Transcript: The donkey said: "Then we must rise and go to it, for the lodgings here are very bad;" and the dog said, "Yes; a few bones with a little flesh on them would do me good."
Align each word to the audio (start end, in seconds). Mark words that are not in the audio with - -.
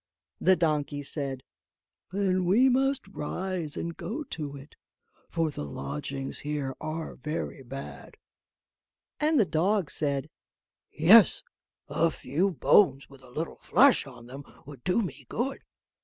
The 0.39 0.55
donkey 0.55 1.03
said: 1.03 1.43
"Then 2.11 2.45
we 2.45 2.69
must 2.69 3.07
rise 3.09 3.77
and 3.77 3.95
go 3.95 4.23
to 4.23 4.55
it, 4.57 4.73
for 5.29 5.51
the 5.51 5.63
lodgings 5.63 6.39
here 6.39 6.75
are 6.81 7.13
very 7.17 7.61
bad;" 7.61 8.17
and 9.19 9.39
the 9.39 9.45
dog 9.45 9.91
said, 9.91 10.31
"Yes; 10.91 11.43
a 11.87 12.09
few 12.09 12.49
bones 12.49 13.11
with 13.11 13.21
a 13.21 13.29
little 13.29 13.57
flesh 13.59 14.07
on 14.07 14.25
them 14.25 14.43
would 14.65 14.83
do 14.83 15.03
me 15.03 15.27
good." 15.29 15.59